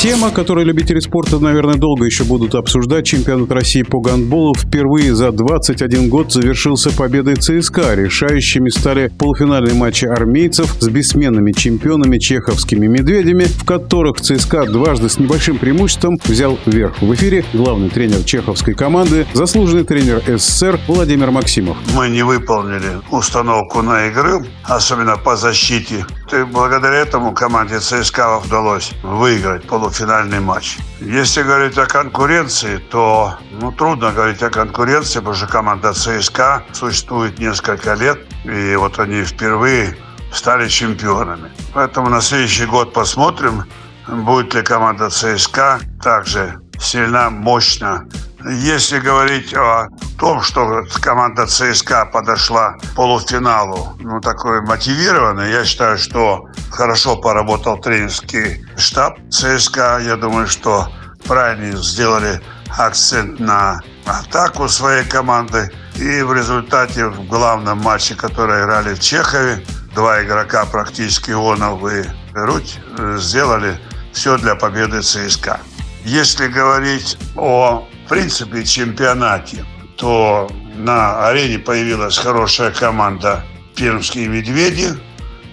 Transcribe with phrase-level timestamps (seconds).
[0.00, 3.04] Тема, которую любители спорта, наверное, долго еще будут обсуждать.
[3.04, 7.96] Чемпионат России по гандболу впервые за 21 год завершился победой ЦСКА.
[7.96, 15.18] Решающими стали полуфинальные матчи армейцев с бессменными чемпионами чеховскими «Медведями», в которых ЦСКА дважды с
[15.18, 17.02] небольшим преимуществом взял верх.
[17.02, 21.76] В эфире главный тренер чеховской команды, заслуженный тренер СССР Владимир Максимов.
[21.96, 26.06] Мы не выполнили установку на игры, особенно по защите.
[26.32, 30.76] И благодаря этому команде ЦСКА удалось выиграть полуфинал полуфинальный матч.
[31.00, 37.38] Если говорить о конкуренции, то ну, трудно говорить о конкуренции, потому что команда ЦСКА существует
[37.38, 39.96] несколько лет, и вот они впервые
[40.32, 41.50] стали чемпионами.
[41.72, 43.64] Поэтому на следующий год посмотрим,
[44.06, 48.04] будет ли команда ЦСКА также сильна, мощна.
[48.44, 55.98] Если говорить о том, что команда ЦСКА подошла к полуфиналу, ну, такой мотивированной, я считаю,
[55.98, 59.98] что хорошо поработал тренерский штаб ЦСКА.
[60.04, 60.88] Я думаю, что
[61.26, 62.40] правильно сделали
[62.76, 65.70] акцент на атаку своей команды.
[65.96, 72.04] И в результате в главном матче, который играли в Чехове, два игрока практически Ионов и
[72.34, 72.78] Руть
[73.16, 73.78] сделали
[74.12, 75.58] все для победы ЦСКА.
[76.04, 79.64] Если говорить о принципе чемпионате,
[79.96, 84.88] то на арене появилась хорошая команда «Пермские медведи».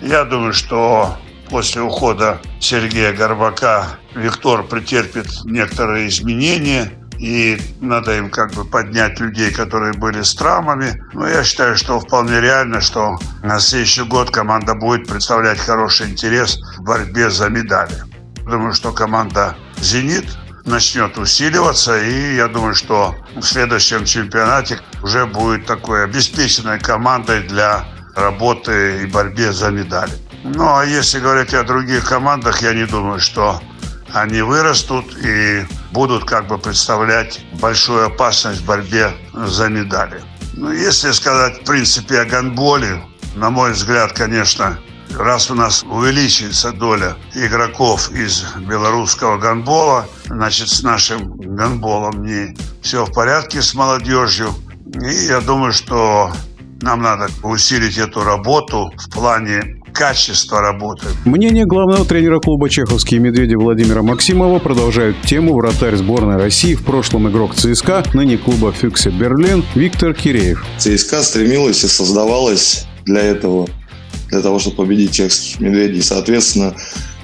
[0.00, 1.16] Я думаю, что
[1.48, 9.52] после ухода Сергея Горбака Виктор претерпит некоторые изменения, и надо им как бы поднять людей,
[9.52, 11.00] которые были с травмами.
[11.12, 16.58] Но я считаю, что вполне реально, что на следующий год команда будет представлять хороший интерес
[16.78, 18.11] в борьбе за медали.
[18.44, 20.26] Думаю, что команда «Зенит»
[20.64, 27.84] начнет усиливаться, и я думаю, что в следующем чемпионате уже будет такой обеспеченной командой для
[28.14, 30.12] работы и борьбе за медали.
[30.44, 33.60] Ну, а если говорить о других командах, я не думаю, что
[34.12, 40.20] они вырастут и будут как бы представлять большую опасность в борьбе за медали.
[40.54, 43.02] Ну, если сказать в принципе о гандболе,
[43.36, 44.78] на мой взгляд, конечно,
[45.16, 53.04] раз у нас увеличится доля игроков из белорусского гандбола, значит, с нашим гандболом не все
[53.04, 54.48] в порядке с молодежью.
[54.94, 56.32] И я думаю, что
[56.82, 61.06] нам надо усилить эту работу в плане качества работы.
[61.24, 67.28] Мнение главного тренера клуба «Чеховские медведи» Владимира Максимова продолжают тему вратарь сборной России, в прошлом
[67.30, 70.64] игрок ЦСКА, ныне клуба «Фюксе Берлин» Виктор Киреев.
[70.78, 73.68] ЦСКА стремилась и создавалась для этого,
[74.32, 76.02] для того, чтобы победить чехских медведей.
[76.02, 76.74] Соответственно,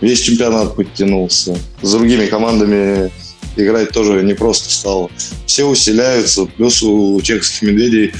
[0.00, 1.56] весь чемпионат подтянулся.
[1.82, 3.12] С другими командами
[3.56, 5.10] играть тоже непросто стало.
[5.46, 8.14] Все усиляются, плюс у чехских медведей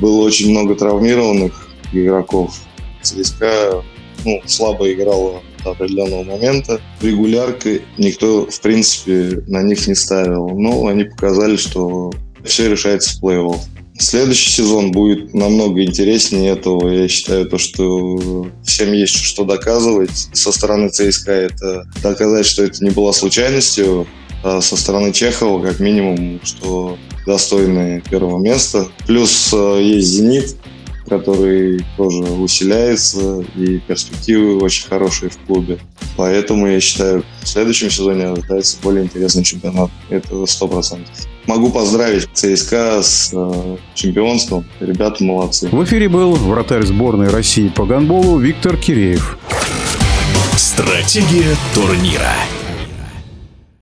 [0.00, 2.58] было очень много травмированных игроков.
[3.02, 3.84] ЦСКА
[4.24, 6.80] ну, слабо играла до определенного момента.
[7.02, 10.48] Регуляркой никто, в принципе, на них не ставил.
[10.48, 12.10] Но они показали, что
[12.44, 13.60] все решается в плей-офф.
[14.00, 16.88] Следующий сезон будет намного интереснее этого.
[16.88, 20.28] Я считаю, то, что всем есть что доказывать.
[20.32, 24.06] Со стороны ЦСКА это доказать, что это не была случайностью.
[24.42, 26.96] А со стороны Чехова, как минимум, что
[27.26, 28.88] достойны первого места.
[29.06, 30.56] Плюс э, есть «Зенит»,
[31.06, 35.78] который тоже усиляется, и перспективы очень хорошие в клубе.
[36.20, 39.90] Поэтому я считаю, в следующем сезоне ожидается более интересный чемпионат.
[40.10, 41.10] Это сто процентов.
[41.46, 44.66] Могу поздравить ЦСКА с э, чемпионством.
[44.80, 45.68] Ребята молодцы.
[45.68, 49.38] В эфире был вратарь сборной России по гандболу Виктор Киреев.
[50.58, 52.34] Стратегия турнира.